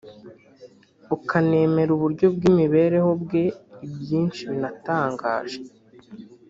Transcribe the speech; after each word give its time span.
ukanemera 1.15 1.89
uburyo 1.97 2.25
bw’imibereho 2.35 3.09
bwe 3.21 3.43
ibyinshi 3.87 4.41
binatangaje 4.51 5.59